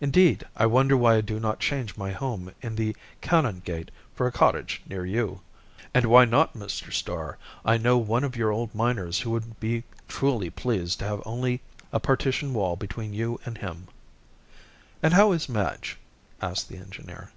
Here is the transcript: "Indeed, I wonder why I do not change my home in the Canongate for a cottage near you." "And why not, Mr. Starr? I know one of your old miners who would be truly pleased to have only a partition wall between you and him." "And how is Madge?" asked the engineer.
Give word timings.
"Indeed, 0.00 0.44
I 0.56 0.64
wonder 0.64 0.96
why 0.96 1.16
I 1.16 1.20
do 1.20 1.38
not 1.38 1.60
change 1.60 1.98
my 1.98 2.10
home 2.10 2.50
in 2.62 2.76
the 2.76 2.96
Canongate 3.20 3.90
for 4.14 4.26
a 4.26 4.32
cottage 4.32 4.80
near 4.88 5.04
you." 5.04 5.42
"And 5.92 6.06
why 6.06 6.24
not, 6.24 6.54
Mr. 6.54 6.90
Starr? 6.90 7.36
I 7.62 7.76
know 7.76 7.98
one 7.98 8.24
of 8.24 8.36
your 8.36 8.50
old 8.50 8.74
miners 8.74 9.20
who 9.20 9.32
would 9.32 9.60
be 9.60 9.84
truly 10.08 10.48
pleased 10.48 11.00
to 11.00 11.04
have 11.04 11.22
only 11.26 11.60
a 11.92 12.00
partition 12.00 12.54
wall 12.54 12.76
between 12.76 13.12
you 13.12 13.38
and 13.44 13.58
him." 13.58 13.88
"And 15.02 15.12
how 15.12 15.32
is 15.32 15.46
Madge?" 15.46 15.98
asked 16.40 16.70
the 16.70 16.78
engineer. 16.78 17.30